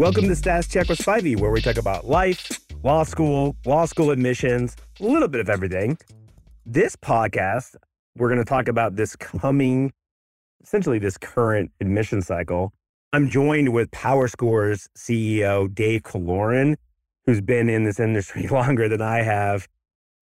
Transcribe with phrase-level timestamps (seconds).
[0.00, 4.10] Welcome to Status Check with Spivey, where we talk about life, law school, law school
[4.10, 5.98] admissions, a little bit of everything.
[6.64, 7.76] This podcast,
[8.16, 9.92] we're going to talk about this coming,
[10.62, 12.72] essentially, this current admission cycle.
[13.12, 16.76] I'm joined with PowerScore's CEO, Dave Killoran,
[17.26, 19.68] who's been in this industry longer than I have,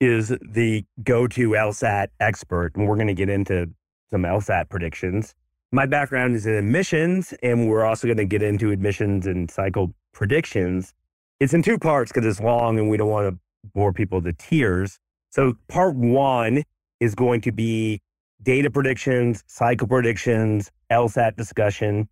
[0.00, 2.74] is the go to LSAT expert.
[2.74, 3.70] And we're going to get into
[4.10, 5.36] some LSAT predictions.
[5.70, 9.92] My background is in admissions, and we're also going to get into admissions and cycle
[10.14, 10.94] predictions.
[11.40, 13.38] It's in two parts because it's long and we don't want to
[13.74, 14.98] bore people to tears.
[15.30, 16.62] So, part one
[17.00, 18.00] is going to be
[18.42, 22.08] data predictions, cycle predictions, LSAT discussion,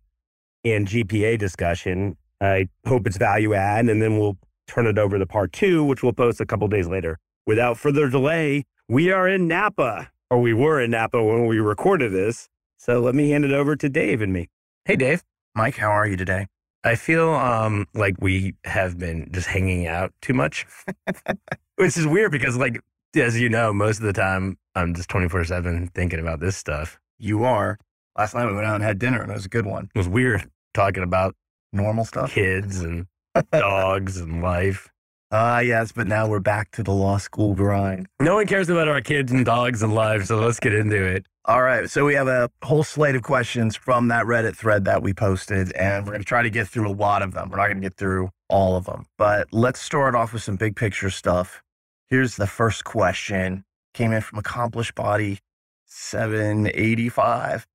[0.63, 2.15] and GPA discussion.
[2.39, 6.03] I hope it's value add, and then we'll turn it over to part two, which
[6.03, 7.17] we'll post a couple days later.
[7.47, 12.11] Without further delay, we are in Napa, or we were in Napa when we recorded
[12.11, 12.49] this.
[12.77, 14.49] So let me hand it over to Dave and me.
[14.85, 15.23] Hey, Dave.
[15.55, 16.47] Mike, how are you today?
[16.83, 20.65] I feel um, like we have been just hanging out too much,
[21.75, 22.79] which is weird because, like,
[23.15, 26.99] as you know, most of the time I'm just 24 7 thinking about this stuff.
[27.17, 27.79] You are.
[28.17, 29.89] Last night we went out and had dinner and it was a good one.
[29.93, 31.35] It was weird talking about
[31.73, 32.31] Normal stuff?
[32.31, 33.07] kids and
[33.51, 34.89] dogs and life.
[35.31, 38.07] Ah, yes, but now we're back to the law school grind.
[38.21, 41.25] No one cares about our kids and dogs and life, so let's get into it.
[41.49, 45.01] All right, so we have a whole slate of questions from that Reddit thread that
[45.01, 47.49] we posted, and we're going to try to get through a lot of them.
[47.49, 50.57] We're not going to get through all of them, but let's start off with some
[50.57, 51.63] big picture stuff.
[52.09, 53.63] Here's the first question.
[53.93, 55.39] Came in from Accomplished Body
[55.85, 57.65] 785.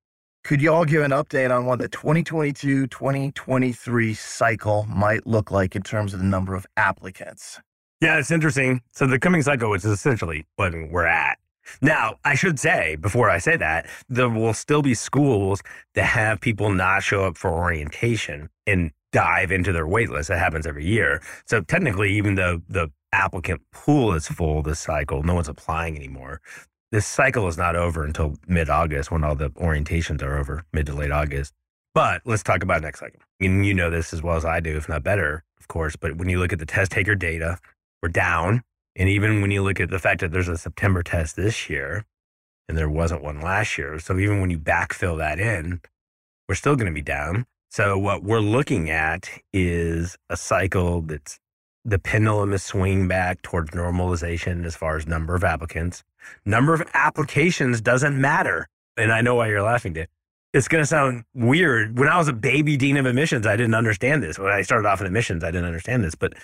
[0.44, 5.74] Could you all give an update on what the 2022 2023 cycle might look like
[5.74, 7.58] in terms of the number of applicants?
[8.02, 8.82] Yeah, it's interesting.
[8.92, 11.38] So the coming cycle is essentially what we're at.
[11.80, 15.62] Now, I should say before I say that, there will still be schools
[15.94, 20.28] that have people not show up for orientation and dive into their wait list.
[20.28, 21.22] That happens every year.
[21.46, 26.40] So technically, even though the applicant pool is full this cycle, no one's applying anymore.
[26.90, 30.86] This cycle is not over until mid August when all the orientations are over, mid
[30.86, 31.54] to late August.
[31.94, 33.20] But let's talk about next cycle.
[33.40, 35.96] And you know this as well as I do, if not better, of course.
[35.96, 37.58] But when you look at the test taker data,
[38.02, 38.62] we're down.
[38.96, 42.04] And even when you look at the fact that there's a September test this year
[42.68, 43.98] and there wasn't one last year.
[43.98, 45.80] So even when you backfill that in,
[46.48, 47.46] we're still going to be down.
[47.70, 51.38] So what we're looking at is a cycle that's
[51.84, 56.04] the pendulum is swinging back towards normalization as far as number of applicants.
[56.44, 58.68] Number of applications doesn't matter.
[58.96, 60.06] And I know why you're laughing, Dave.
[60.52, 61.98] It's going to sound weird.
[61.98, 64.38] When I was a baby dean of admissions, I didn't understand this.
[64.38, 66.14] When I started off in admissions, I didn't understand this.
[66.14, 66.34] But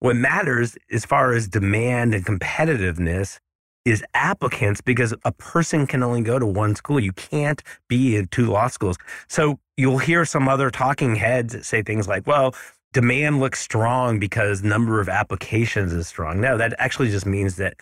[0.00, 3.38] what matters as far as demand and competitiveness
[3.84, 7.00] is applicants because a person can only go to one school.
[7.00, 8.96] You can't be in two law schools.
[9.28, 12.54] So you'll hear some other talking heads say things like, well,
[12.92, 16.40] demand looks strong because number of applications is strong.
[16.40, 17.74] No, that actually just means that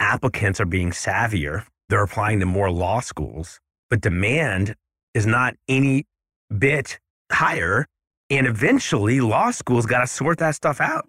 [0.00, 1.64] applicants are being savvier.
[1.88, 4.74] They're applying to more law schools, but demand
[5.14, 6.06] is not any
[6.56, 6.98] bit
[7.30, 7.86] higher.
[8.30, 11.06] And eventually, law schools got to sort that stuff out.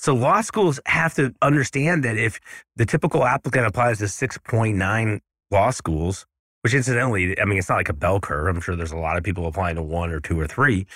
[0.00, 2.38] So, law schools have to understand that if
[2.76, 5.20] the typical applicant applies to 6.9
[5.50, 6.24] law schools,
[6.62, 8.46] which incidentally, I mean, it's not like a bell curve.
[8.54, 10.86] I'm sure there's a lot of people applying to one or two or three,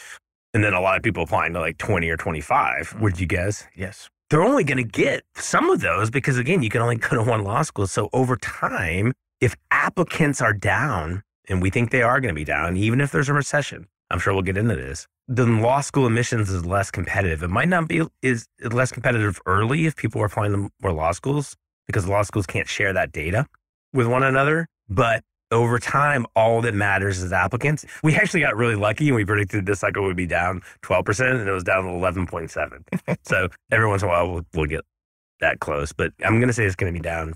[0.54, 2.90] and then a lot of people applying to like 20 or 25.
[2.90, 3.02] Mm-hmm.
[3.02, 3.66] Would you guess?
[3.74, 4.08] Yes.
[4.30, 7.22] they're only going to get some of those because again you can only go to
[7.22, 12.19] one law school so over time if applicants are down and we think they are
[12.20, 15.06] going to be down even if there's a recession i'm sure we'll get into this
[15.28, 19.87] then law school admissions is less competitive it might not be is less competitive early
[19.87, 21.56] if people are applying to more law schools
[21.87, 23.47] because law schools can't share that data
[23.93, 25.22] with one another but
[25.53, 27.84] over time, all that matters is applicants.
[28.03, 31.49] We actually got really lucky and we predicted this cycle would be down 12% and
[31.49, 33.19] it was down 11.7.
[33.22, 34.81] so every once in a while we'll, we'll get
[35.41, 37.34] that close, but I'm going to say it's going to be down.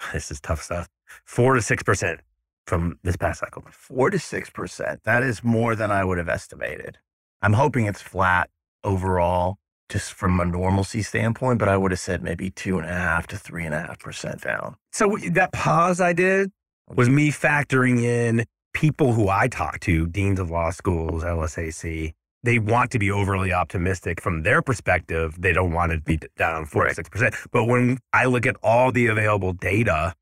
[0.14, 0.88] This is tough stuff.
[1.26, 2.18] Four to 6%
[2.66, 3.64] from this past cycle.
[3.70, 5.02] Four to 6%.
[5.04, 6.98] That is more than I would have estimated.
[7.42, 8.50] I'm hoping it's flat
[8.84, 9.58] overall,
[9.88, 13.26] just from a normalcy standpoint, but I would have said maybe two and a half
[13.28, 14.76] to three and a half percent down.
[14.92, 16.52] So that pause I did
[16.94, 22.12] was me factoring in people who I talk to, deans of law schools, LSAC.
[22.42, 25.36] They want to be overly optimistic from their perspective.
[25.38, 27.34] They don't want it to be down four to six percent.
[27.52, 30.14] But when I look at all the available data,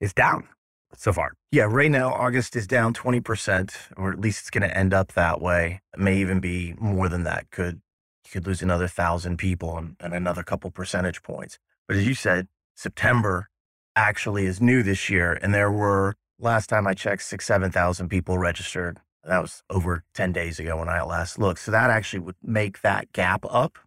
[0.00, 0.48] it's down
[0.96, 1.32] so far.
[1.52, 5.12] Yeah, right now, August is down 20%, or at least it's going to end up
[5.12, 5.80] that way.
[5.94, 7.50] It may even be more than that.
[7.50, 7.80] Could
[8.26, 11.58] You could lose another thousand people and, and another couple percentage points.
[11.88, 13.48] But as you said, September
[13.96, 15.38] actually is new this year.
[15.42, 20.32] And there were, last time I checked, six, 7,000 people registered That was over 10
[20.32, 21.60] days ago when I last looked.
[21.60, 23.78] So that actually would make that gap up.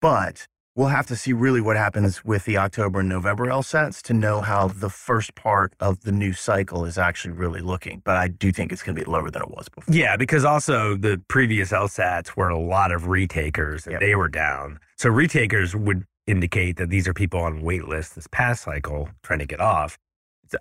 [0.00, 0.48] But
[0.80, 4.40] we'll have to see really what happens with the October and November LSATs to know
[4.40, 8.00] how the first part of the new cycle is actually really looking.
[8.02, 9.94] But I do think it's going to be lower than it was before.
[9.94, 14.00] Yeah, because also the previous LSATs were a lot of retakers and Yep.
[14.00, 14.80] they were down.
[14.96, 19.40] So retakers would indicate that these are people on wait lists this past cycle trying
[19.40, 19.98] to get off.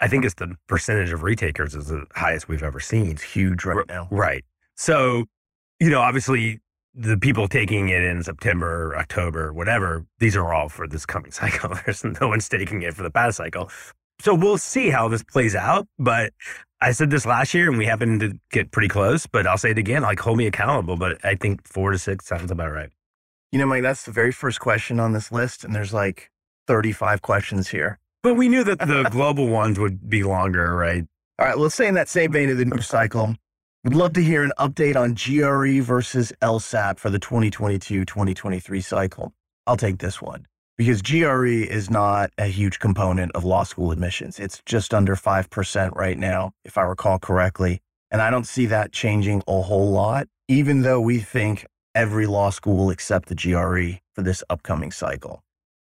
[0.01, 3.07] I think it's the percentage of retakers is the highest we've ever seen.
[3.11, 4.09] It's huge right now.
[4.11, 4.43] Right.
[4.75, 5.27] So,
[5.79, 6.59] you know, obviously
[6.93, 11.75] the people taking it in September, October, whatever, these are all for this coming cycle.
[11.85, 13.69] There's no one's taking it for the past cycle.
[14.21, 15.87] So we'll see how this plays out.
[15.97, 16.33] But
[16.81, 19.71] I said this last year and we happened to get pretty close, but I'll say
[19.71, 20.97] it again, like hold me accountable.
[20.97, 22.89] But I think four to six sounds about right.
[23.51, 25.63] You know, Mike, that's the very first question on this list.
[25.63, 26.29] And there's like
[26.67, 27.99] 35 questions here.
[28.21, 31.05] But we knew that the global ones would be longer, right?
[31.39, 33.35] All right, let's say in that same vein of the news cycle,
[33.83, 39.33] we'd love to hear an update on GRE versus LSAT for the 2022 2023 cycle.
[39.65, 40.47] I'll take this one
[40.77, 44.39] because GRE is not a huge component of law school admissions.
[44.39, 47.79] It's just under 5% right now, if I recall correctly.
[48.11, 51.65] And I don't see that changing a whole lot, even though we think
[51.95, 55.41] every law school will accept the GRE for this upcoming cycle.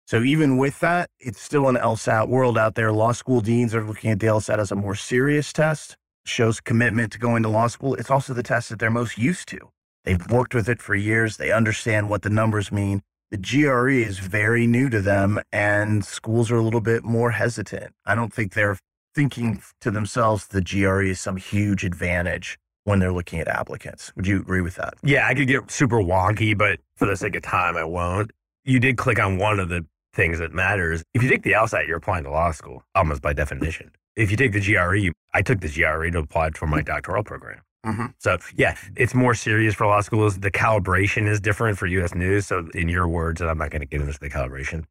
[0.06, 2.92] So even with that, it's still an LSAT world out there.
[2.92, 7.12] Law school deans are looking at the LSAT as a more serious test, shows commitment
[7.12, 7.94] to going to law school.
[7.94, 9.58] It's also the test that they're most used to.
[10.04, 11.36] They've worked with it for years.
[11.36, 13.02] They understand what the numbers mean.
[13.30, 17.94] The GRE is very new to them and schools are a little bit more hesitant.
[18.04, 18.78] I don't think they're
[19.14, 24.12] thinking to themselves the GRE is some huge advantage when they're looking at applicants.
[24.16, 24.94] Would you agree with that?
[25.02, 28.32] Yeah, I could get super wonky, but for the sake of time, I won't.
[28.64, 31.02] You did click on one of the things that matters.
[31.14, 33.90] If you take the LSAT, you're applying to law school, almost by definition.
[34.16, 37.62] If you take the GRE, I took the GRE to apply for my doctoral program.
[37.86, 38.06] Mm-hmm.
[38.18, 40.38] So yeah, it's more serious for law schools.
[40.38, 42.14] The calibration is different for U.S.
[42.14, 42.46] News.
[42.46, 44.84] So in your words, and I'm not going to get into the calibration,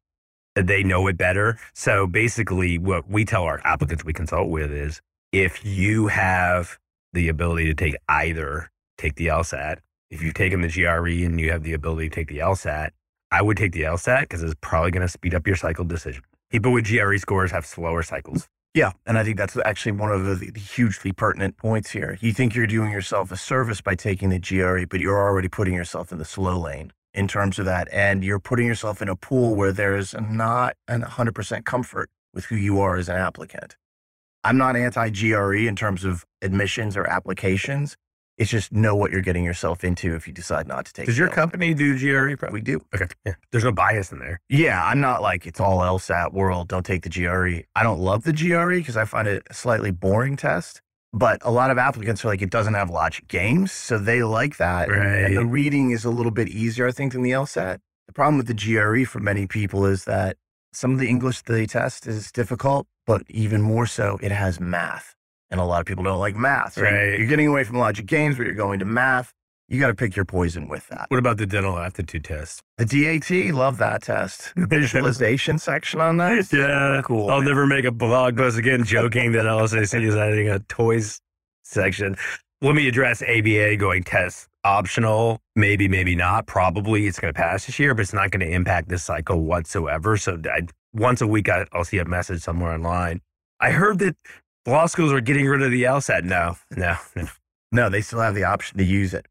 [0.54, 1.58] they know it better.
[1.72, 5.00] So basically, what we tell our applicants we consult with is
[5.32, 6.78] if you have
[7.14, 9.78] the ability to take either, take the LSAT.
[10.10, 12.90] If you've taken the GRE and you have the ability to take the LSAT,
[13.32, 16.22] I would take the LSAT because it's probably going to speed up your cycle decision.
[16.50, 18.46] People with GRE scores have slower cycles.
[18.74, 22.18] Yeah, and I think that's actually one of the, the hugely pertinent points here.
[22.20, 25.72] You think you're doing yourself a service by taking the GRE, but you're already putting
[25.72, 27.88] yourself in the slow lane in terms of that.
[27.90, 32.56] And you're putting yourself in a pool where there's not an 100% comfort with who
[32.56, 33.76] you are as an applicant.
[34.44, 37.96] I'm not anti GRE in terms of admissions or applications.
[38.42, 41.16] It's just know what you're getting yourself into if you decide not to take Does
[41.16, 41.34] your LSAT.
[41.34, 42.34] company do GRE?
[42.36, 42.50] Pro?
[42.50, 42.80] We do.
[42.92, 43.06] Okay.
[43.24, 43.34] Yeah.
[43.52, 44.40] There's no bias in there.
[44.48, 46.66] Yeah, I'm not like it's all LSAT world.
[46.66, 47.64] Don't take the GRE.
[47.76, 50.82] I don't love the GRE because I find it a slightly boring test.
[51.12, 53.70] But a lot of applicants are like, it doesn't have logic games.
[53.70, 54.90] So they like that.
[54.90, 57.78] And the reading is a little bit easier, I think, than the LSAT.
[58.08, 60.36] The problem with the GRE for many people is that
[60.72, 65.14] some of the English they test is difficult, but even more so, it has math.
[65.52, 66.72] And a lot of people don't like math.
[66.72, 67.18] So Right.
[67.18, 69.32] you're getting away from logic games, but you're going to math.
[69.68, 71.06] You got to pick your poison with that.
[71.08, 72.62] What about the dental aptitude test?
[72.78, 74.52] The DAT, love that test.
[74.56, 76.52] Visualization section on that.
[76.52, 77.30] yeah, Cool.
[77.30, 81.20] I'll never make a blog post again joking that LSAC is adding a toys
[81.64, 82.16] section.
[82.60, 85.38] Let me address ABA going test optional.
[85.56, 86.46] Maybe, maybe not.
[86.46, 89.40] Probably it's going to pass this year, but it's not going to impact this cycle
[89.42, 90.16] whatsoever.
[90.16, 90.62] So I,
[90.94, 93.20] once a week, I, I'll see a message somewhere online.
[93.60, 94.16] I heard that
[94.66, 96.24] law schools are getting rid of the LSAT.
[96.24, 97.28] No, no, no.
[97.74, 99.26] No, they still have the option to use it.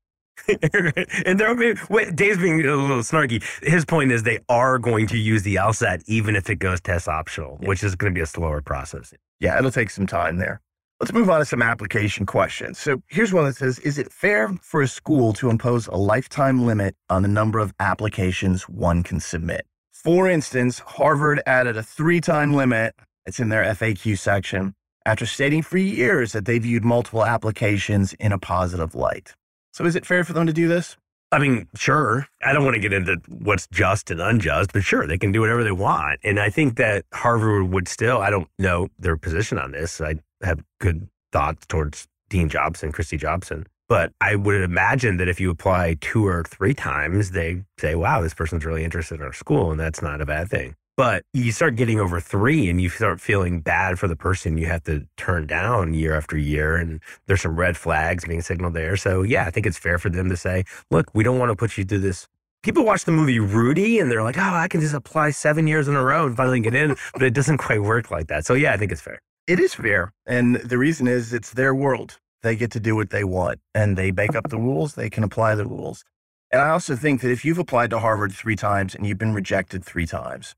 [1.25, 3.43] and they're wait, Dave's being a little snarky.
[3.63, 7.07] His point is they are going to use the LSAT even if it goes test
[7.07, 9.13] optional, which is going to be a slower process.
[9.39, 10.61] Yeah, it'll take some time there.
[10.99, 12.77] Let's move on to some application questions.
[12.79, 16.65] So here's one that says Is it fair for a school to impose a lifetime
[16.65, 19.65] limit on the number of applications one can submit?
[19.91, 22.95] For instance, Harvard added a three time limit,
[23.25, 24.73] it's in their FAQ section,
[25.05, 29.33] after stating for years that they viewed multiple applications in a positive light.
[29.73, 30.97] So is it fair for them to do this?
[31.31, 32.27] I mean, sure.
[32.43, 35.39] I don't want to get into what's just and unjust, but sure, they can do
[35.39, 36.19] whatever they want.
[36.23, 40.01] And I think that Harvard would still, I don't know their position on this.
[40.01, 43.65] I have good thoughts towards Dean Jobson, Kristi Jobson.
[43.87, 48.21] But I would imagine that if you apply two or three times, they say, wow,
[48.21, 49.71] this person's really interested in our school.
[49.71, 50.75] And that's not a bad thing.
[50.97, 54.67] But you start getting over three and you start feeling bad for the person you
[54.67, 56.75] have to turn down year after year.
[56.75, 58.97] And there's some red flags being signaled there.
[58.97, 61.55] So, yeah, I think it's fair for them to say, look, we don't want to
[61.55, 62.27] put you through this.
[62.61, 65.87] People watch the movie Rudy and they're like, oh, I can just apply seven years
[65.87, 66.95] in a row and finally get in.
[67.13, 68.45] But it doesn't quite work like that.
[68.45, 69.19] So, yeah, I think it's fair.
[69.47, 70.13] It is fair.
[70.27, 72.19] And the reason is it's their world.
[72.43, 75.23] they get to do what they want and they make up the rules, they can
[75.23, 76.03] apply the rules.
[76.51, 79.33] And I also think that if you've applied to Harvard three times and you've been
[79.33, 80.53] rejected three times,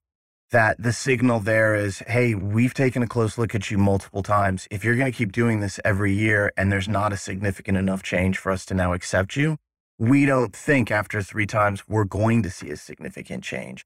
[0.53, 4.67] that the signal there is, hey, we've taken a close look at you multiple times.
[4.69, 8.03] If you're going to keep doing this every year and there's not a significant enough
[8.03, 9.57] change for us to now accept you,
[9.97, 13.83] we don't think after three times we're going to see a significant change.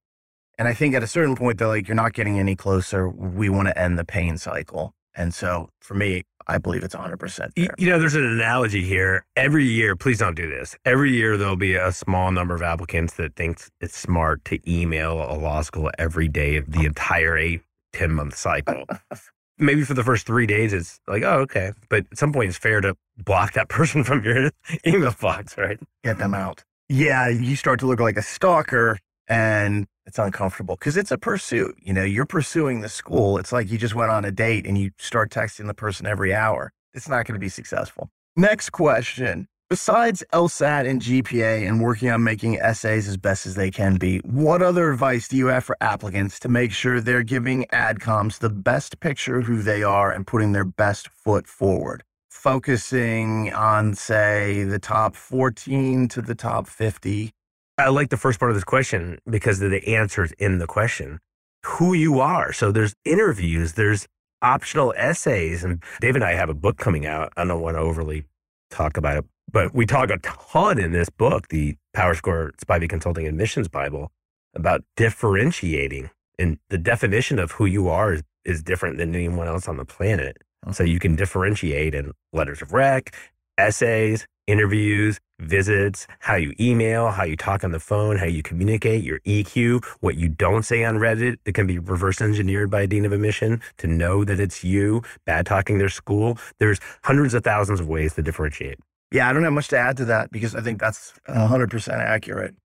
[0.57, 3.07] And I think at a certain point, they're like, you're not getting any closer.
[3.07, 4.93] We want to end the pain cycle.
[5.15, 9.25] And so for me, I believe it's 100% You, you know, there's an analogy here.
[9.35, 10.75] Every year, please don't do this.
[10.85, 15.13] Every year, there'll be a small number of applicants that thinks it's smart to email
[15.29, 17.61] a law school every day of the entire eight,
[17.93, 18.85] 10 month cycle.
[19.59, 21.73] Maybe for the first three days, it's like, oh, okay.
[21.89, 24.51] But at some point, it's fair to block that person from your
[24.85, 25.79] email box, right?
[26.03, 26.63] Get them out.
[26.89, 28.97] Yeah, you start to look like a stalker
[29.27, 31.75] and it's uncomfortable because it's a pursuit.
[31.81, 33.37] You know, you're pursuing the school.
[33.37, 36.33] It's like you just went on a date and you start texting the person every
[36.33, 36.71] hour.
[36.93, 38.09] It's not going to be successful.
[38.35, 39.47] Next question.
[39.69, 44.19] Besides LSAT and GPA and working on making essays as best as they can be,
[44.19, 48.49] what other advice do you have for applicants to make sure they're giving AdComs the
[48.49, 52.03] best picture of who they are and putting their best foot forward?
[52.29, 57.33] Focusing on, say, the top 14 to the top 50
[57.79, 61.19] I like the first part of this question because of the answers in the question.
[61.63, 62.51] Who you are.
[62.51, 64.07] So there's interviews, there's
[64.41, 65.63] optional essays.
[65.63, 67.31] And Dave and I have a book coming out.
[67.37, 68.25] I don't want to overly
[68.71, 73.27] talk about it, but we talk a ton in this book, the PowerScore Spivey Consulting
[73.27, 74.11] Admissions Bible,
[74.55, 76.09] about differentiating.
[76.39, 79.85] And the definition of who you are is, is different than anyone else on the
[79.85, 80.37] planet.
[80.71, 83.15] So you can differentiate in letters of rec,
[83.57, 89.03] essays, interviews, visits, how you email, how you talk on the phone, how you communicate,
[89.03, 92.87] your EQ, what you don't say on Reddit that can be reverse engineered by a
[92.87, 96.37] dean of admission to know that it's you bad talking their school.
[96.59, 98.79] There's hundreds of thousands of ways to differentiate.
[99.11, 102.55] Yeah, I don't have much to add to that because I think that's 100% accurate.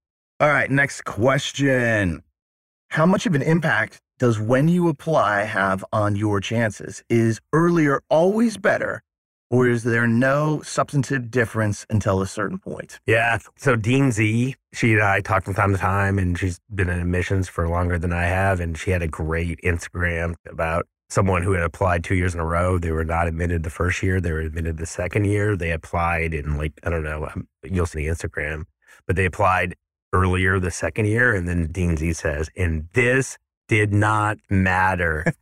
[0.41, 2.23] All right, next question.
[2.89, 7.05] How much of an impact does when you apply have on your chances?
[7.09, 9.03] Is earlier always better
[9.53, 12.99] or is there no substantive difference until a certain point?
[13.07, 13.39] Yeah.
[13.57, 16.99] So Dean Z, she and I talk from time to time, and she's been in
[16.99, 21.53] admissions for longer than I have, and she had a great Instagram about someone who
[21.53, 22.79] had applied two years in a row.
[22.79, 25.55] They were not admitted the first year; they were admitted the second year.
[25.55, 27.27] They applied in like I don't know.
[27.27, 28.65] Um, you'll see the Instagram,
[29.07, 29.77] but they applied
[30.15, 33.37] earlier the second year, and then Dean Z says, "In this
[33.69, 35.33] did not matter.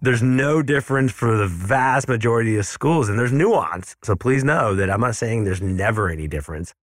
[0.00, 3.96] there's no difference for the vast majority of schools, and there's nuance.
[4.02, 6.74] So please know that I'm not saying there's never any difference,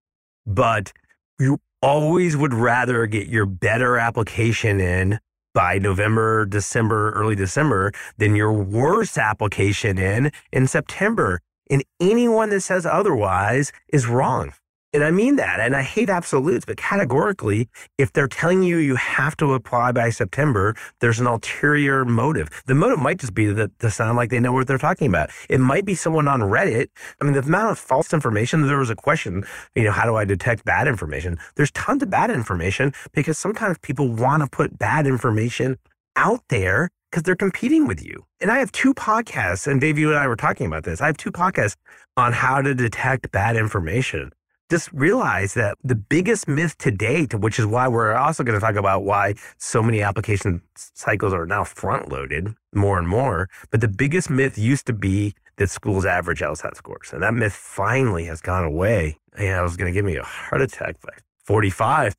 [0.47, 0.93] but
[1.39, 5.19] you always would rather get your better application in
[5.55, 11.41] by November, December, early December than your worst application in in September.
[11.71, 14.53] And anyone that says otherwise is wrong.
[14.93, 15.61] And I mean that.
[15.61, 20.11] And I hate absolutes, but categorically, if they're telling you you have to apply by
[20.11, 22.49] September, there's an ulterior motive.
[22.67, 25.31] The motive might just be that to sound like they know what they're talking about.
[25.49, 26.89] It might be someone on Reddit.
[27.21, 29.45] I mean, the amount of false information, there was a question,
[29.77, 31.39] you know, how do I detect bad information?
[31.55, 35.79] There's tons of bad information because sometimes people want to put bad information
[36.17, 38.25] out there because they're competing with you.
[38.41, 41.01] And I have two podcasts, and Dave, you and I were talking about this.
[41.01, 41.77] I have two podcasts
[42.17, 44.33] on how to detect bad information
[44.71, 48.65] just realize that the biggest myth to date, which is why we're also going to
[48.65, 53.49] talk about why so many application cycles are now front loaded more and more.
[53.71, 57.13] But the biggest myth used to be that schools average LSAT scores.
[57.13, 59.19] And that myth finally has gone away.
[59.37, 61.13] And I was going to give me a heart attack by
[61.45, 62.15] 45.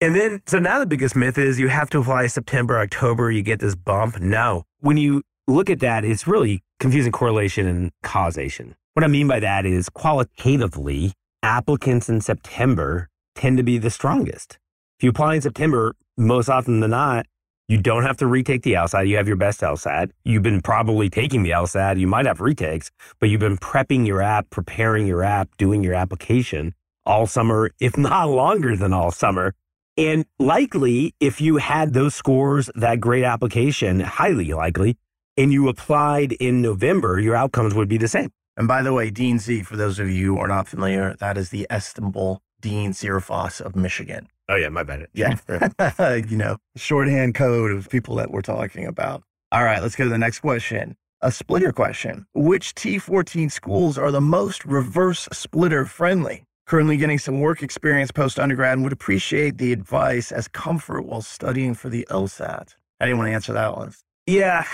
[0.00, 3.42] And then, so now the biggest myth is you have to apply September, October, you
[3.42, 4.20] get this bump.
[4.20, 4.64] No.
[4.80, 8.76] When you look at that, it's really confusing correlation and causation.
[8.92, 14.58] What I mean by that is qualitatively, applicants in September tend to be the strongest.
[14.98, 17.26] If you apply in September, most often than not,
[17.68, 19.06] you don't have to retake the LSAT.
[19.06, 20.10] You have your best LSAT.
[20.24, 22.00] You've been probably taking the LSAT.
[22.00, 25.92] You might have retakes, but you've been prepping your app, preparing your app, doing your
[25.92, 26.74] application
[27.04, 29.54] all summer, if not longer than all summer.
[29.98, 34.96] And likely, if you had those scores, that great application, highly likely,
[35.36, 38.30] and you applied in November, your outcomes would be the same.
[38.56, 41.36] And by the way, Dean Z, for those of you who are not familiar, that
[41.36, 44.28] is the estimable Dean Zearfoss of Michigan.
[44.48, 45.06] Oh, yeah, my bad.
[45.12, 45.36] Yeah.
[46.28, 49.22] you know, shorthand code of people that we're talking about.
[49.50, 50.96] All right, let's go to the next question.
[51.20, 52.26] A splitter question.
[52.34, 56.44] Which T14 schools are the most reverse splitter friendly?
[56.66, 61.22] Currently getting some work experience post undergrad and would appreciate the advice as comfort while
[61.22, 62.74] studying for the LSAT.
[63.00, 63.92] I didn't want to answer that one.
[64.26, 64.64] Yeah,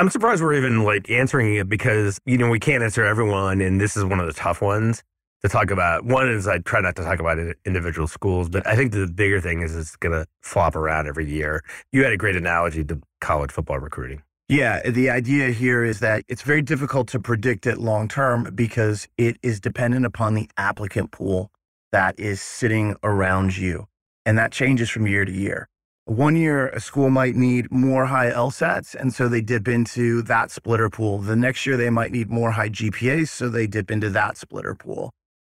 [0.00, 3.60] I'm surprised we're even like answering it because, you know, we can't answer everyone.
[3.60, 5.02] And this is one of the tough ones
[5.42, 6.06] to talk about.
[6.06, 9.42] One is I try not to talk about individual schools, but I think the bigger
[9.42, 11.62] thing is it's going to flop around every year.
[11.92, 14.22] You had a great analogy to college football recruiting.
[14.48, 19.06] Yeah, the idea here is that it's very difficult to predict it long term because
[19.18, 21.50] it is dependent upon the applicant pool
[21.92, 23.86] that is sitting around you.
[24.24, 25.68] And that changes from year to year.
[26.10, 30.50] One year, a school might need more high LSATs, and so they dip into that
[30.50, 31.18] splitter pool.
[31.18, 34.74] The next year, they might need more high GPAs, so they dip into that splitter
[34.74, 35.12] pool.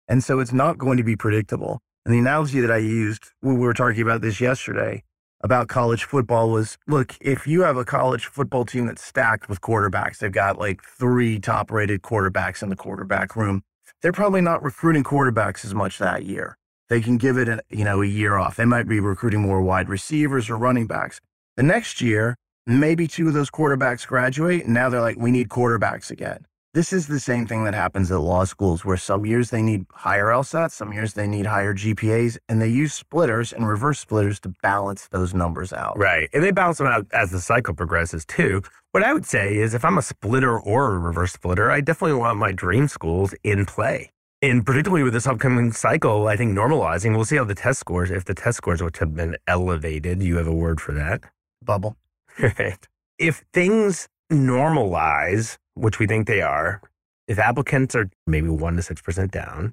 [0.08, 1.82] And so it's not going to be predictable.
[2.06, 5.02] And the analogy that I used when we were talking about this yesterday
[5.42, 9.60] about college football was look, if you have a college football team that's stacked with
[9.60, 13.62] quarterbacks, they've got like three top rated quarterbacks in the quarterback room.
[14.00, 16.56] They're probably not recruiting quarterbacks as much that year.
[16.88, 18.56] They can give it a, you know, a year off.
[18.56, 21.20] They might be recruiting more wide receivers or running backs.
[21.56, 25.48] The next year, maybe two of those quarterbacks graduate and now they're like we need
[25.48, 26.46] quarterbacks again.
[26.74, 29.86] This is the same thing that happens at law schools where some years they need
[29.94, 34.38] higher LSATs, some years they need higher GPAs, and they use splitters and reverse splitters
[34.40, 35.96] to balance those numbers out.
[35.96, 36.28] Right.
[36.34, 38.62] And they balance them out as the cycle progresses too.
[38.92, 42.18] What I would say is if I'm a splitter or a reverse splitter, I definitely
[42.18, 44.10] want my dream schools in play.
[44.42, 48.10] And particularly with this upcoming cycle, I think normalizing, we'll see how the test scores,
[48.10, 51.22] if the test scores which have been elevated, you have a word for that.
[51.62, 51.96] Bubble.
[52.38, 52.86] Right.
[53.18, 56.82] If things normalize, which we think they are,
[57.26, 59.72] if applicants are maybe 1% to 6% down,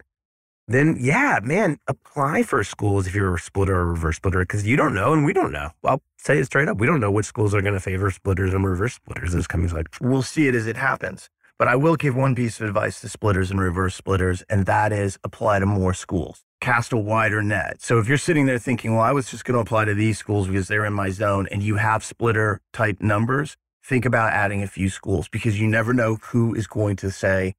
[0.69, 4.77] then yeah, man, apply for schools if you're a splitter or reverse splitter because you
[4.77, 5.71] don't know and we don't know.
[5.83, 6.77] I'll say it straight up.
[6.77, 9.47] We don't know which schools are going to favor splitters and reverse splitters in this
[9.47, 9.85] coming cycle.
[9.99, 11.29] We'll see it as it happens.
[11.59, 14.91] But I will give one piece of advice to splitters and reverse splitters, and that
[14.91, 16.43] is apply to more schools.
[16.61, 17.81] Cast a wider net.
[17.81, 20.17] So if you're sitting there thinking, well, I was just going to apply to these
[20.17, 24.63] schools because they're in my zone, and you have splitter type numbers, think about adding
[24.63, 27.53] a few schools because you never know who is going to say,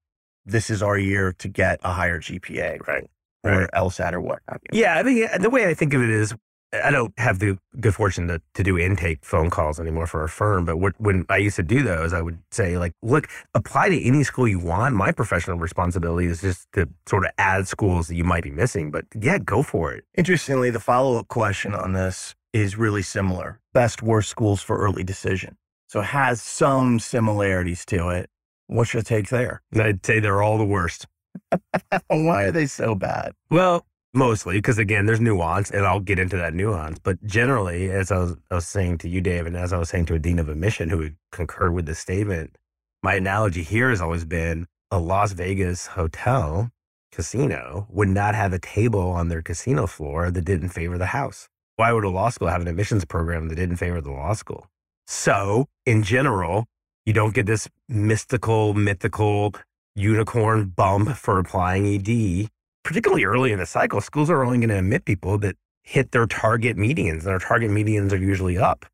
[0.44, 3.08] this is our year to get a higher GPA, right?
[3.42, 3.70] Or right.
[3.74, 4.80] LSAT or what have you.
[4.80, 6.34] Yeah, I mean, the way I think of it is,
[6.82, 10.28] I don't have the good fortune to, to do intake phone calls anymore for a
[10.28, 14.02] firm, but when I used to do those, I would say, like, look, apply to
[14.02, 14.94] any school you want.
[14.94, 18.90] My professional responsibility is just to sort of add schools that you might be missing,
[18.90, 20.04] but yeah, go for it.
[20.16, 25.02] Interestingly, the follow up question on this is really similar best, worst schools for early
[25.02, 25.56] decision.
[25.88, 28.30] So it has some similarities to it.
[28.68, 29.62] What's your take there?
[29.74, 31.06] I'd say they're all the worst.
[32.08, 33.32] Why are they so bad?
[33.50, 33.84] Well,
[34.14, 36.98] mostly because again, there's nuance, and I'll get into that nuance.
[36.98, 39.88] But generally, as I was, I was saying to you, Dave, and as I was
[39.88, 42.56] saying to a dean of admission who would concur with the statement,
[43.02, 46.70] my analogy here has always been a Las Vegas hotel
[47.12, 51.48] casino would not have a table on their casino floor that didn't favor the house.
[51.76, 54.66] Why would a law school have an admissions program that didn't favor the law school?
[55.06, 56.66] So, in general,
[57.04, 59.54] you don't get this mystical, mythical
[59.94, 62.48] unicorn bump for applying ED.
[62.84, 66.26] Particularly early in the cycle, schools are only going to admit people that hit their
[66.26, 68.84] target medians, and our target medians are usually up.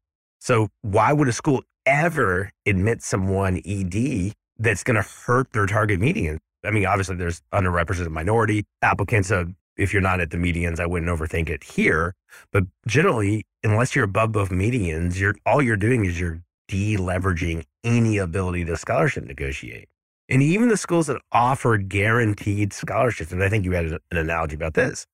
[0.41, 6.01] So, why would a school ever admit someone ED that's going to hurt their target
[6.01, 6.39] median?
[6.65, 9.31] I mean, obviously, there's underrepresented minority applicants.
[9.31, 12.15] Uh, if you're not at the medians, I wouldn't overthink it here.
[12.53, 18.19] But generally, unless you're above both medians, you're all you're doing is you're deleveraging any
[18.19, 19.89] ability to scholarship negotiate.
[20.31, 24.55] And even the schools that offer guaranteed scholarships, and I think you had an analogy
[24.55, 25.07] about this,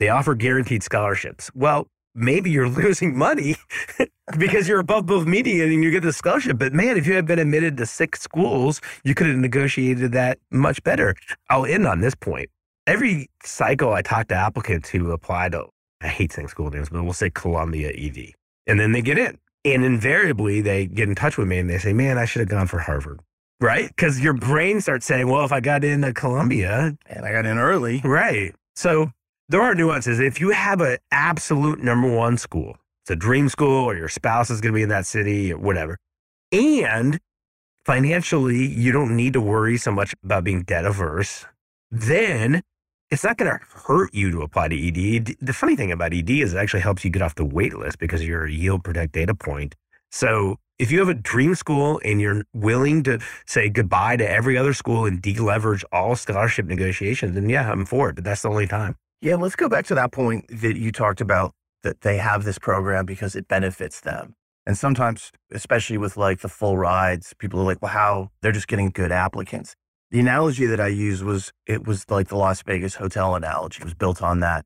[0.00, 1.50] they offer guaranteed scholarships.
[1.54, 3.56] Well, maybe you're losing money
[4.38, 6.58] because you're above both median and you get the scholarship.
[6.58, 10.38] But man, if you had been admitted to six schools, you could have negotiated that
[10.50, 11.14] much better.
[11.50, 12.48] I'll end on this point.
[12.86, 15.66] Every cycle I talk to applicants who apply to
[16.02, 18.32] I hate saying school names, but we'll say Columbia ED,
[18.66, 19.38] And then they get in.
[19.64, 22.48] And invariably, they get in touch with me and they say, man, I should have
[22.48, 23.20] gone for Harvard.
[23.60, 23.88] Right?
[23.88, 26.96] Because your brain starts saying, well, if I got into Columbia.
[27.06, 28.02] And I got in early.
[28.04, 28.54] Right.
[28.74, 29.12] So
[29.48, 30.20] there are nuances.
[30.20, 34.50] If you have an absolute number one school, it's a dream school, or your spouse
[34.50, 35.96] is going to be in that city, or whatever,
[36.52, 37.20] and
[37.84, 41.46] financially, you don't need to worry so much about being debt averse,
[41.90, 42.62] then
[43.12, 45.36] it's not going to hurt you to apply to ED.
[45.40, 48.00] The funny thing about ED is it actually helps you get off the wait list
[48.00, 49.76] because you're a yield protect data point.
[50.10, 54.58] So if you have a dream school and you're willing to say goodbye to every
[54.58, 58.16] other school and deleverage all scholarship negotiations, then yeah, I'm for it.
[58.16, 58.96] But that's the only time.
[59.20, 62.58] Yeah, let's go back to that point that you talked about that they have this
[62.58, 64.34] program because it benefits them.
[64.66, 68.30] And sometimes, especially with like the full rides, people are like, well, how?
[68.42, 69.74] They're just getting good applicants.
[70.10, 73.80] The analogy that I used was it was like the Las Vegas hotel analogy.
[73.80, 74.64] It was built on that.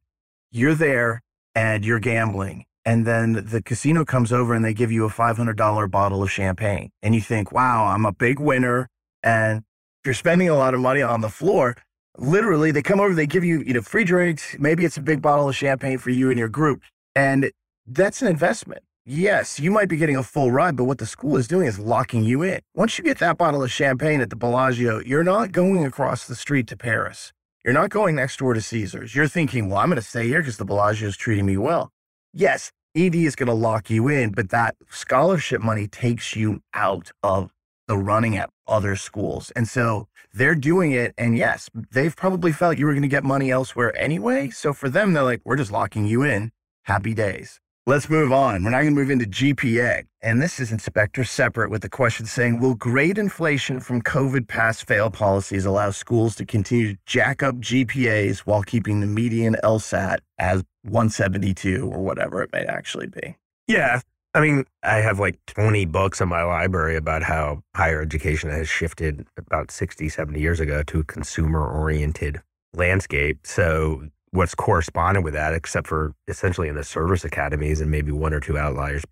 [0.51, 1.21] You're there
[1.55, 5.91] and you're gambling and then the casino comes over and they give you a $500
[5.91, 6.91] bottle of champagne.
[7.03, 8.89] And you think, wow, I'm a big winner.
[9.23, 9.63] And
[10.05, 11.77] you're spending a lot of money on the floor,
[12.17, 14.57] literally they come over, they give you, you know, free drinks.
[14.59, 16.83] Maybe it's a big bottle of champagne for you and your group.
[17.15, 17.51] And
[17.87, 18.83] that's an investment.
[19.05, 21.79] Yes, you might be getting a full ride, but what the school is doing is
[21.79, 22.61] locking you in.
[22.75, 26.37] Once you get that bottle of champagne at the Bellagio, you're not going across the
[26.37, 27.33] street to Paris.
[27.65, 29.15] You're not going next door to Caesars.
[29.15, 31.91] You're thinking, well, I'm going to stay here because the Bellagio is treating me well.
[32.33, 37.11] Yes, ED is going to lock you in, but that scholarship money takes you out
[37.23, 37.53] of
[37.89, 39.51] the running at other schools.
[39.57, 41.13] And so they're doing it.
[41.19, 44.51] And yes, they've probably felt you were going to get money elsewhere anyway.
[44.51, 46.53] So for them, they're like, we're just locking you in.
[46.85, 47.61] Happy days.
[47.91, 48.63] Let's move on.
[48.63, 50.05] We're now going to move into GPA.
[50.23, 54.81] And this is Inspector separate with the question saying Will grade inflation from COVID pass
[54.81, 60.19] fail policies allow schools to continue to jack up GPAs while keeping the median LSAT
[60.39, 63.35] as 172 or whatever it may actually be?
[63.67, 64.03] Yeah.
[64.35, 68.69] I mean, I have like 20 books in my library about how higher education has
[68.69, 72.41] shifted about 60, 70 years ago to a consumer oriented
[72.73, 73.41] landscape.
[73.43, 78.33] So what's corresponding with that, except for essentially in the service academies and maybe one
[78.33, 79.05] or two outliers,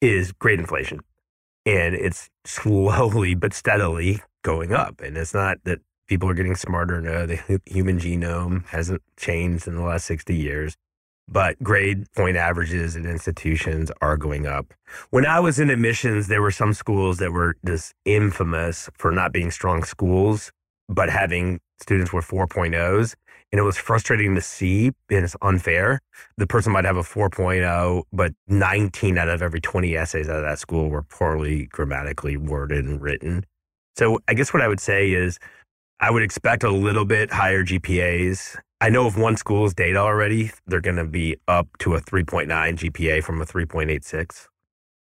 [0.00, 1.00] is grade inflation.
[1.64, 5.00] And it's slowly but steadily going up.
[5.00, 7.00] And it's not that people are getting smarter.
[7.00, 10.76] No, the human genome hasn't changed in the last 60 years.
[11.28, 14.72] But grade point averages in institutions are going up.
[15.10, 19.32] When I was in admissions, there were some schools that were just infamous for not
[19.32, 20.52] being strong schools,
[20.88, 23.16] but having students with 4.0s
[23.52, 26.00] and it was frustrating to see and it's unfair.
[26.36, 30.42] The person might have a 4.0, but 19 out of every 20 essays out of
[30.42, 33.44] that school were poorly grammatically worded and written.
[33.96, 35.38] So I guess what I would say is
[36.00, 38.56] I would expect a little bit higher GPAs.
[38.80, 42.46] I know if one school's data already, they're going to be up to a 3.9
[42.48, 44.48] GPA from a 3.86.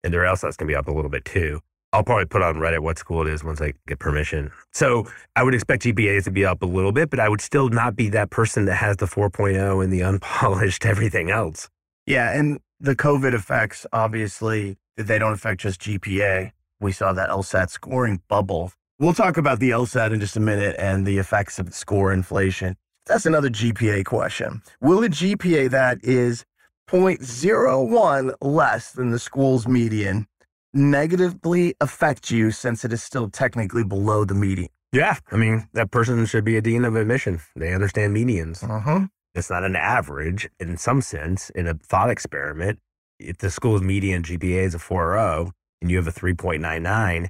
[0.03, 1.61] And their LSAT's going to be up a little bit too.
[1.93, 4.51] I'll probably put on Reddit what school it is once I get permission.
[4.71, 7.69] So I would expect GPAs to be up a little bit, but I would still
[7.69, 11.69] not be that person that has the 4.0 and the unpolished everything else.
[12.05, 12.31] Yeah.
[12.31, 16.51] And the COVID effects, obviously, they don't affect just GPA.
[16.79, 18.71] We saw that LSAT scoring bubble.
[18.97, 22.77] We'll talk about the LSAT in just a minute and the effects of score inflation.
[23.05, 24.61] That's another GPA question.
[24.79, 26.45] Will a GPA that is
[26.89, 30.27] 0.01 less than the school's median
[30.73, 34.69] negatively affect you since it is still technically below the median.
[34.91, 35.17] Yeah.
[35.31, 37.41] I mean, that person should be a dean of admission.
[37.55, 38.63] They understand medians.
[38.63, 39.07] Uh-huh.
[39.33, 42.79] It's not an average in some sense in a thought experiment.
[43.19, 47.27] If the school's median GPA is a 4.0 and you have a 3.99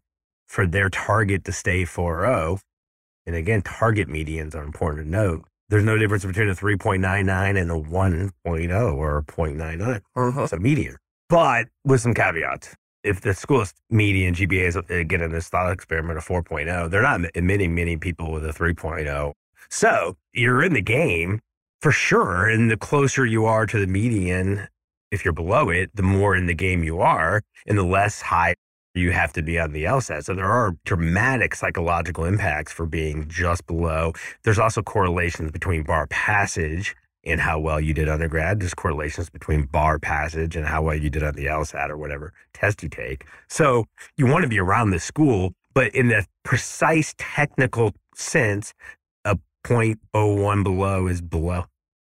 [0.47, 2.59] for their target to stay 4.0,
[3.27, 5.45] and again, target medians are important to note.
[5.69, 10.01] There's no difference between a 3.99 and a 1.0 or a 0.99.
[10.15, 10.43] Uh-huh.
[10.43, 10.97] It's a median,
[11.29, 15.71] but with some caveats if the school's median GPA is uh, again in this thought
[15.71, 19.33] experiment of 4.0, they're not admitting many people with a 3.0.
[19.69, 21.41] So you're in the game
[21.81, 22.47] for sure.
[22.47, 24.67] And the closer you are to the median,
[25.11, 28.55] if you're below it, the more in the game you are, and the less high
[28.93, 30.25] you have to be on the LSAT.
[30.25, 34.13] So there are dramatic psychological impacts for being just below.
[34.43, 38.59] There's also correlations between bar passage in how well you did undergrad.
[38.59, 42.33] There's correlations between bar passage and how well you did on the LSAT or whatever
[42.53, 43.25] test you take.
[43.47, 43.85] So
[44.17, 48.73] you want to be around the school, but in the precise technical sense,
[49.25, 51.65] a 0.01 below is below.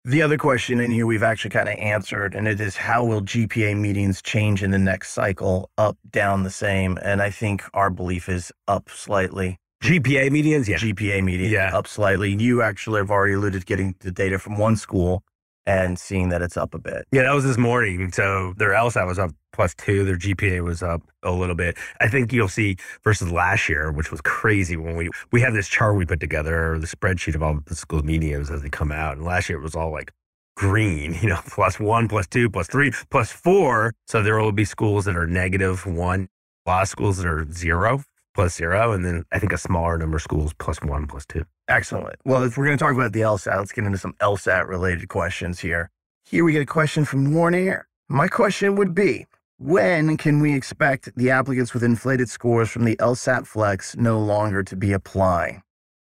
[0.04, 3.20] The other question in here we've actually kind of answered, and it is how will
[3.20, 5.70] GPA medians change in the next cycle?
[5.76, 6.98] Up, down, the same.
[7.02, 9.58] And I think our belief is up slightly.
[9.82, 10.76] GPA medians, yeah.
[10.76, 11.76] GPA median yeah.
[11.76, 12.36] up slightly.
[12.38, 15.22] You actually have already alluded to getting the data from one school
[15.64, 17.06] and seeing that it's up a bit.
[17.12, 18.12] Yeah, that was this morning.
[18.12, 20.04] So their LSAT was up plus two.
[20.04, 21.78] Their GPA was up a little bit.
[22.00, 25.68] I think you'll see versus last year, which was crazy when we we have this
[25.68, 29.16] chart we put together, the spreadsheet of all the school medians as they come out.
[29.16, 30.12] And last year it was all like
[30.56, 33.94] green, you know, plus one, plus two, plus three, plus four.
[34.08, 36.28] So there will be schools that are negative one,
[36.66, 38.02] a lot of schools that are zero
[38.34, 41.44] plus zero, and then I think a smaller number of schools plus one, plus two.
[41.68, 42.16] Excellent.
[42.24, 45.08] Well, if we're going to talk about the LSAT, let's get into some LSAT related
[45.08, 45.90] questions here.
[46.24, 47.86] Here we get a question from Warner.
[48.08, 49.26] My question would be
[49.58, 54.62] when can we expect the applicants with inflated scores from the LSAT Flex no longer
[54.62, 55.62] to be applying?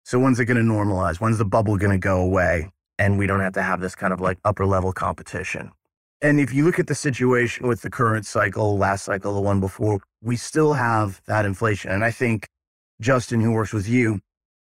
[0.04, 1.20] So, when's it going to normalize?
[1.20, 2.70] When's the bubble going to go away?
[2.98, 5.72] And we don't have to have this kind of like upper level competition.
[6.22, 9.58] And if you look at the situation with the current cycle, last cycle, the one
[9.60, 11.90] before, we still have that inflation.
[11.90, 12.46] And I think
[13.00, 14.20] Justin, who works with you,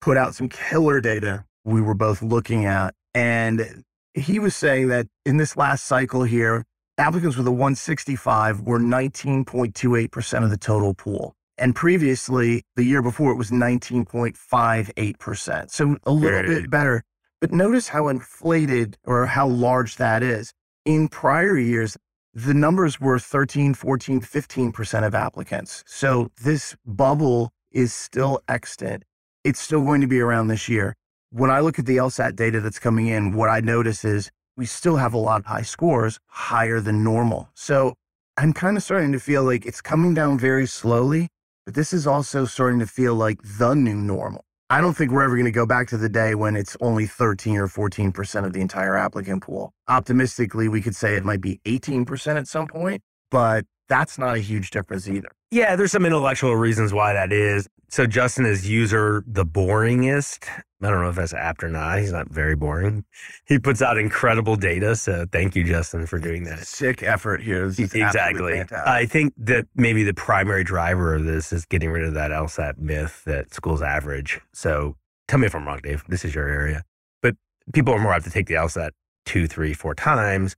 [0.02, 2.94] put out some killer data we were both looking at.
[3.14, 3.84] And
[4.14, 6.66] he was saying that in this last cycle here,
[6.98, 11.34] applicants with a 165 were 19.28% of the total pool.
[11.58, 15.72] And previously, the year before, it was 19.58%.
[15.72, 17.04] So a little Very- bit better.
[17.40, 20.54] But notice how inflated or how large that is.
[20.88, 21.98] In prior years,
[22.34, 25.84] the numbers were 13, 14, 15% of applicants.
[25.86, 29.04] So this bubble is still extant.
[29.44, 30.96] It's still going to be around this year.
[31.30, 34.66] When I look at the LSAT data that's coming in, what I notice is we
[34.66, 37.50] still have a lot of high scores, higher than normal.
[37.54, 37.96] So
[38.38, 41.28] I'm kind of starting to feel like it's coming down very slowly,
[41.66, 44.46] but this is also starting to feel like the new normal.
[44.70, 47.06] I don't think we're ever going to go back to the day when it's only
[47.06, 49.72] 13 or 14% of the entire applicant pool.
[49.88, 53.02] Optimistically, we could say it might be 18% at some point,
[53.32, 55.30] but that's not a huge difference either.
[55.52, 57.68] Yeah, there's some intellectual reasons why that is.
[57.90, 60.48] So Justin is user the boringest.
[60.82, 62.00] I don't know if that's apt or not.
[62.00, 63.06] He's not very boring.
[63.46, 64.96] He puts out incredible data.
[64.96, 66.60] So thank you, Justin, for doing that.
[66.60, 67.66] Sick effort here.
[67.66, 68.64] Exactly.
[68.72, 72.78] I think that maybe the primary driver of this is getting rid of that LSAT
[72.78, 74.42] myth that schools average.
[74.54, 74.98] So
[75.28, 76.04] tell me if I'm wrong, Dave.
[76.10, 76.84] This is your area.
[77.22, 77.36] But
[77.74, 78.92] people are more apt to take the LSAT
[79.26, 80.56] two, three, four times.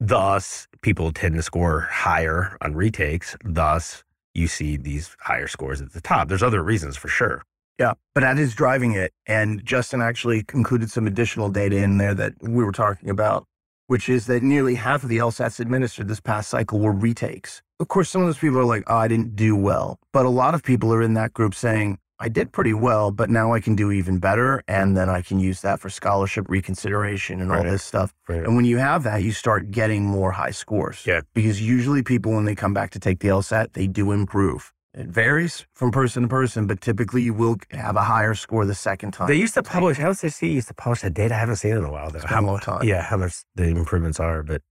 [0.00, 3.36] Thus, people tend to score higher on retakes.
[3.44, 4.02] Thus,
[4.34, 6.28] you see these higher scores at the top.
[6.28, 7.42] There's other reasons for sure.
[7.78, 9.12] Yeah, but that is driving it.
[9.26, 13.46] And Justin actually included some additional data in there that we were talking about,
[13.88, 17.60] which is that nearly half of the LSATs administered this past cycle were retakes.
[17.78, 19.98] Of course, some of those people are like, oh, I didn't do well.
[20.14, 23.30] But a lot of people are in that group saying, I did pretty well, but
[23.30, 24.62] now I can do even better.
[24.68, 27.70] And then I can use that for scholarship reconsideration and all Right.
[27.70, 28.12] this stuff.
[28.28, 28.44] Right.
[28.44, 31.04] And when you have that, you start getting more high scores.
[31.06, 31.22] Yeah.
[31.34, 34.72] Because usually people, when they come back to take the LSAT, they do improve.
[34.92, 38.74] It varies from person to person, but typically you will have a higher score the
[38.74, 39.28] second time.
[39.28, 41.34] They used to publish, LSAC used to publish that data.
[41.34, 42.18] I haven't seen it in a while, though.
[42.18, 42.82] It's been a long time.
[42.82, 44.62] Yeah, how much the improvements are, but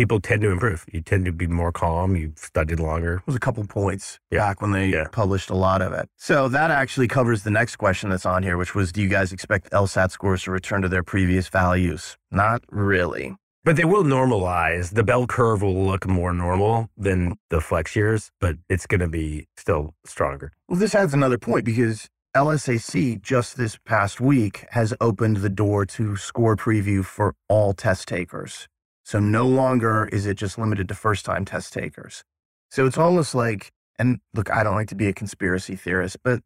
[0.00, 0.86] people tend to improve.
[0.90, 2.16] You tend to be more calm.
[2.16, 3.16] You've studied longer.
[3.16, 4.38] It was a couple points Yeah.
[4.38, 5.08] back when they Yeah.
[5.12, 6.08] published a lot of it.
[6.16, 9.30] So that actually covers the next question that's on here, which was Do you guys
[9.30, 12.16] expect LSAT scores to return to their previous values?
[12.30, 13.36] Not really.
[13.62, 14.94] But they will normalize.
[14.94, 19.08] The bell curve will look more normal than the flex years, but it's going to
[19.08, 20.50] be still stronger.
[20.66, 25.84] Well, this adds another point because LSAC just this past week has opened the door
[25.84, 28.66] to score preview for all test takers.
[29.04, 32.22] So no longer is it just limited to first time test takers.
[32.70, 36.40] So it's almost like, and look, I don't like to be a conspiracy theorist, but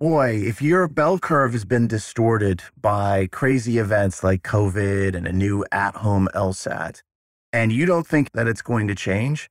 [0.00, 5.32] boy, if your bell curve has been distorted by crazy events like COVID and a
[5.32, 7.02] new at home LSAT,
[7.52, 9.48] and you don't think that it's going to change,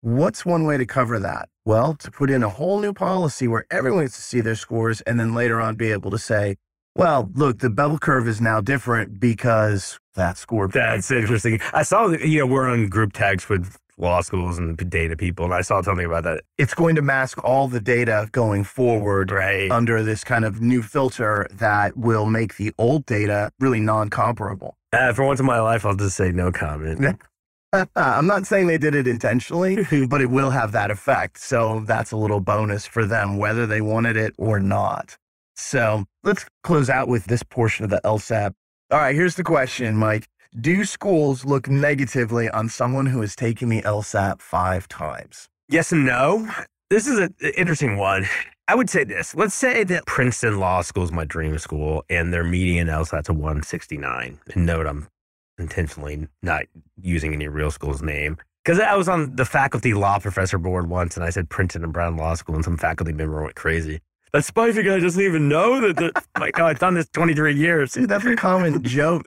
[0.00, 1.48] what's one way to cover that?
[1.64, 5.02] Well, to put in a whole new policy where everyone gets to see their scores
[5.02, 6.56] and then later on be able to say,
[6.96, 10.68] well, look, the bell curve is now different because that score.
[10.68, 11.60] That's interesting.
[11.72, 15.54] I saw, you know, we're on group text with law schools and data people, and
[15.54, 16.42] I saw something about that.
[16.58, 19.70] It's going to mask all the data going forward Right.
[19.70, 24.76] under this kind of new filter that will make the old data really non comparable.
[24.92, 27.18] Uh, for once in my life, I'll just say no comment.
[27.96, 31.38] I'm not saying they did it intentionally, but it will have that effect.
[31.38, 35.16] So that's a little bonus for them, whether they wanted it or not.
[35.56, 38.52] So let's close out with this portion of the LSAT.
[38.92, 40.28] All right, here's the question, Mike.
[40.60, 45.48] Do schools look negatively on someone who has taken the LSAT five times?
[45.70, 46.46] Yes and no.
[46.90, 48.26] This is an interesting one.
[48.68, 49.34] I would say this.
[49.34, 53.32] Let's say that Princeton Law School is my dream school and their median LSAT's a
[53.32, 54.38] 169.
[54.52, 55.08] And note, I'm
[55.56, 56.64] intentionally not
[57.00, 58.36] using any real school's name.
[58.62, 61.94] Because I was on the faculty law professor board once and I said Princeton and
[61.94, 64.02] Brown Law School and some faculty member went crazy.
[64.32, 65.96] That Spivey guy doesn't even know that.
[65.96, 67.92] The, like, oh, I've done this 23 years.
[67.92, 69.26] See, that's a common joke.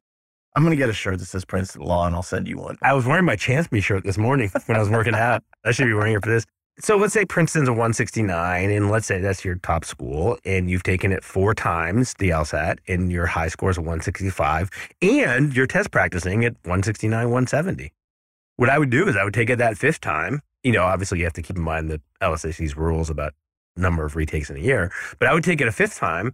[0.55, 2.77] I'm going to get a shirt that says Princeton Law and I'll send you one.
[2.81, 5.43] I was wearing my Chance Me shirt this morning when I was working out.
[5.63, 6.45] I should be wearing it for this.
[6.79, 10.83] So let's say Princeton's a 169, and let's say that's your top school, and you've
[10.83, 14.69] taken it four times, the LSAT, and your high score is a 165,
[15.01, 17.93] and you're test practicing at 169, 170.
[18.57, 20.41] What I would do is I would take it that fifth time.
[20.63, 23.33] You know, obviously you have to keep in mind the LSAC's rules about
[23.75, 26.33] number of retakes in a year, but I would take it a fifth time,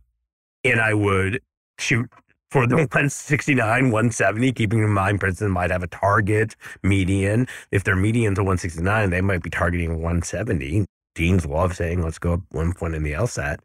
[0.63, 1.41] and I would
[1.79, 2.09] shoot
[2.49, 7.47] for the 169, 170, keeping in mind Princeton might have a target median.
[7.71, 10.85] If their median's a 169, they might be targeting 170.
[11.15, 13.59] Deans love saying, let's go up one point in the LSAT.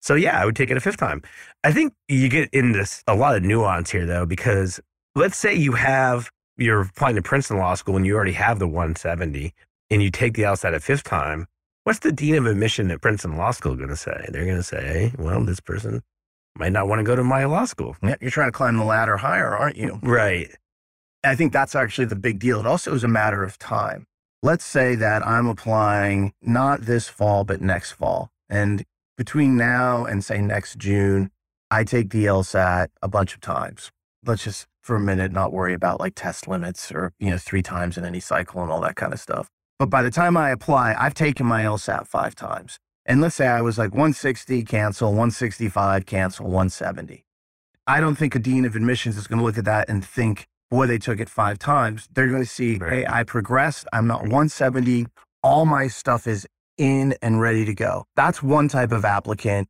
[0.00, 1.22] So yeah, I would take it a fifth time.
[1.62, 4.80] I think you get in this a lot of nuance here though, because
[5.14, 8.66] let's say you have you're applying to Princeton Law School and you already have the
[8.66, 9.54] 170
[9.90, 11.46] and you take the LSAT a fifth time.
[11.84, 14.26] What's the dean of admission at Princeton Law School going to say?
[14.28, 16.00] They're going to say, well, this person
[16.56, 17.96] might not want to go to my law school.
[18.02, 19.98] Yeah, you're trying to climb the ladder higher, aren't you?
[20.00, 20.54] Right.
[21.24, 22.60] I think that's actually the big deal.
[22.60, 24.06] It also is a matter of time.
[24.44, 28.30] Let's say that I'm applying not this fall, but next fall.
[28.48, 28.84] And
[29.16, 31.30] between now and say next June,
[31.68, 33.90] I take the LSAT a bunch of times.
[34.24, 37.62] Let's just for a minute not worry about like test limits or, you know, three
[37.62, 39.48] times in any cycle and all that kind of stuff.
[39.82, 42.78] But by the time I apply, I've taken my LSAT five times.
[43.04, 47.24] And let's say I was like 160, cancel, 165, cancel, 170.
[47.88, 50.46] I don't think a dean of admissions is going to look at that and think,
[50.70, 52.08] boy, they took it five times.
[52.14, 52.92] They're going to see, Right.
[52.92, 53.88] hey, I progressed.
[53.92, 55.06] I'm not 170.
[55.42, 56.46] All my stuff is
[56.78, 58.04] in and ready to go.
[58.14, 59.66] That's one type of applicant.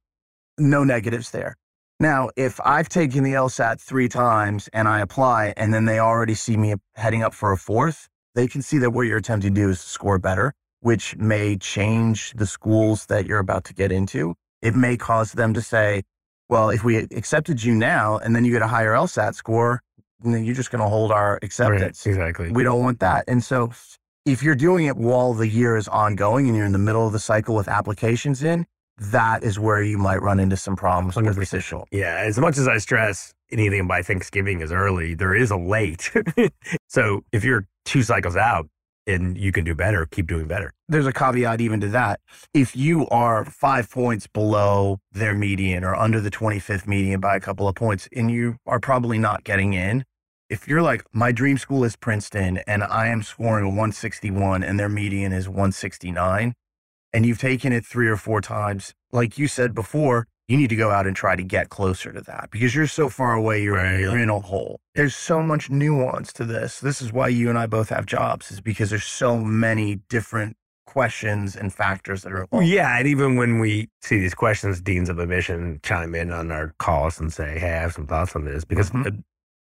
[0.59, 1.57] No negatives there.
[2.01, 6.35] Now, if I've taken the LSAT three times and I apply, and then they already
[6.35, 9.60] see me heading up for a fourth, they can see that what you're attempting to
[9.60, 14.34] do is score better, which may change the schools that you're about to get into.
[14.60, 16.02] It may cause them to say,
[16.48, 19.82] well, if we accepted you now and then you get a higher LSAT score,
[20.20, 22.06] then you're just going to hold our acceptance.
[22.06, 22.50] exactly.
[22.50, 23.24] We don't want that.
[23.26, 23.72] And so
[24.24, 27.12] if you're doing it while the year is ongoing and you're in the middle of
[27.12, 28.66] the cycle with applications in,
[28.98, 31.42] that is where you might run into some problems with 100%.
[31.42, 31.88] official.
[31.90, 36.10] Yeah, as much as I stress anything by Thanksgiving is early, there is a late.
[36.88, 38.68] so if you're two cycles out
[39.06, 40.72] and you can do better, keep doing better.
[40.88, 42.20] There's a caveat even to that.
[42.54, 47.40] If you are five points below their median or under the 25th median by a
[47.40, 50.04] couple of points and you are probably not getting in,
[50.48, 54.78] if you're like, my dream school is Princeton and I am scoring a 161 and
[54.78, 56.52] their median is 169,
[57.14, 60.76] and you've taken it three or four times, like you said before, you need to
[60.76, 63.76] go out and try to get closer to that because you're so far away, you're,
[63.76, 64.00] Right.
[64.00, 64.81] you're in a hole.
[64.94, 66.81] There's so much nuance to this.
[66.81, 70.57] This is why you and I both have jobs, is because there's so many different
[70.87, 72.66] questions and factors that are involved.
[72.66, 76.74] Yeah, and even when we see these questions, deans of admission chime in on our
[76.78, 79.07] calls and say, "Hey, I have some thoughts on this," because Mhm.
[79.07, 79.11] uh,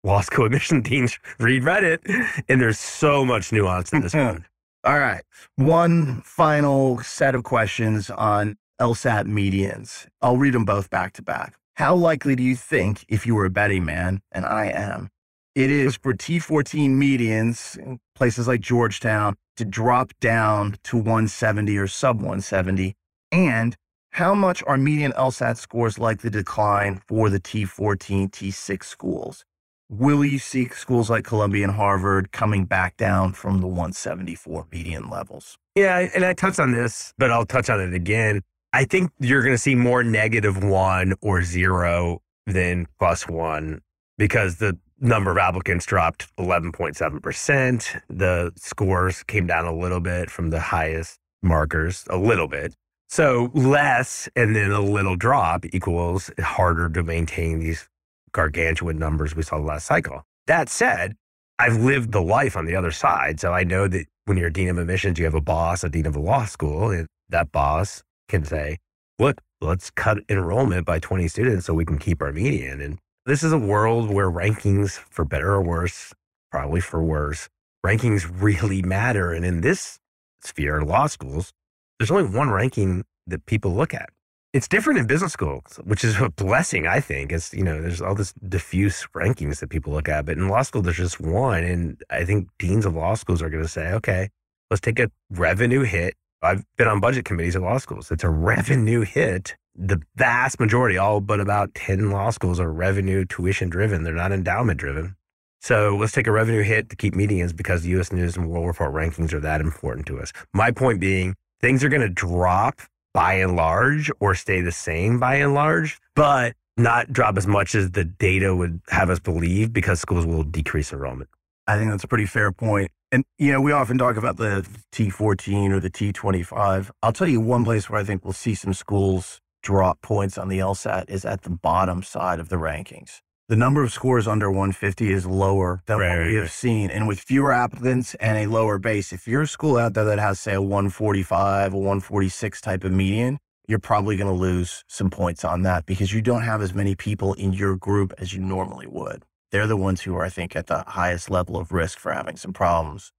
[0.04, 2.00] law school admission deans read Reddit,
[2.48, 4.46] and there's so much nuance in this one.
[4.86, 5.24] All right.
[5.56, 10.08] One final set of questions on LSAT medians.
[10.22, 11.56] I'll read them both back to back.
[11.76, 15.10] How likely do you think, if you were a betting man, and I am,
[15.56, 21.88] it is for T14 medians in places like Georgetown to drop down to 170 or
[21.88, 22.96] sub 170?
[23.32, 23.76] And
[24.12, 29.44] how much are median LSAT scores likely to decline for the T14, T6 schools?
[29.90, 35.10] Will you see schools like Columbia and Harvard coming back down from the 174 median
[35.10, 35.58] levels?
[35.76, 38.42] Yeah, and I touched on this, but I'll touch on it again.
[38.78, 43.82] I think you're going to see more negative one or zero than plus one
[44.20, 48.02] because the number of applicants dropped 11.7%.
[48.08, 52.76] The scores came down a little bit from the highest markers, a little bit.
[53.10, 57.90] So less and then a little drop equals harder to maintain these
[58.32, 60.22] gargantuan numbers we saw last cycle.
[60.46, 61.16] That said,
[61.58, 63.40] I've lived the life on the other side.
[63.40, 65.90] So I know that when you're a dean of admissions, you have a boss, a
[65.90, 68.78] dean of a law school, and that boss can say,
[69.20, 72.82] look, let's cut enrollment by 20 students so we can keep our median.
[72.82, 76.14] And this is a world where rankings, for better or worse,
[76.52, 77.50] probably for worse,
[77.86, 79.32] rankings really matter.
[79.32, 80.00] And in this
[80.42, 81.52] sphere, law schools,
[82.00, 84.10] there's only one ranking that people look at.
[84.54, 87.32] It's different in business schools, which is a blessing, I think.
[87.32, 90.62] It's, you know, there's all this diffuse rankings that people look at, but in law
[90.62, 91.64] school, there's just one.
[91.64, 94.30] And I think deans of law schools are going to say, okay,
[94.72, 96.16] let's take a revenue hit.
[96.42, 98.12] I've been on budget committees at law schools.
[98.12, 99.56] It's a revenue hit.
[99.76, 104.04] The vast majority, all but about 10 law schools are revenue tuition driven.
[104.04, 105.16] They're not endowment driven.
[105.62, 108.68] So let's take a revenue hit to keep medians because the US News and World
[108.68, 110.32] Report rankings are that important to us.
[110.54, 112.82] My point being, things are going to drop
[113.14, 117.74] by and large or stay the same by and large, but not drop as much
[117.74, 121.30] as the data would have us believe because schools will decrease enrollment.
[121.66, 122.92] I think that's a pretty fair point.
[123.12, 126.92] And, you know, we often talk about the T14 or the T25.
[127.02, 130.50] I'll tell you one place where I think we'll see some schools drop points on
[130.50, 133.22] the LSAT is at the bottom side of the rankings.
[133.48, 136.52] The number of scores under 150 is lower than Right, what right, we have right.
[136.52, 136.90] seen.
[136.90, 140.20] And with fewer applicants and a lower base, if you're a school out there that
[140.20, 143.40] has, say, a 145, a 146 type of median,
[143.70, 146.94] you're probably going to lose some points on that because you don't have as many
[146.94, 149.24] people in your group as you normally would.
[149.52, 152.36] They're the ones who are, I think, at the highest level of risk for having
[152.36, 153.12] some problems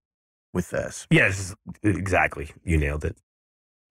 [0.53, 1.07] with this.
[1.11, 2.51] Yes, exactly.
[2.65, 3.17] You nailed it.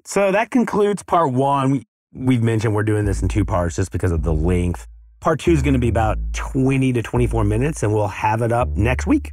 [0.06, 1.72] So that concludes part one.
[1.72, 4.88] We, we've mentioned we're doing this in two parts just because of the length.
[5.20, 8.52] Part two is going to be about 20 to 24 minutes, and we'll have it
[8.52, 9.32] up next week.